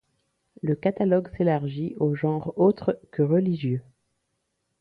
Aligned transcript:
Le 0.63 0.73
catalogue 0.73 1.27
s'élargit 1.37 1.93
aux 1.99 2.15
genres 2.15 2.53
autres 2.57 2.99
que 3.11 3.21
religieux. 3.21 3.83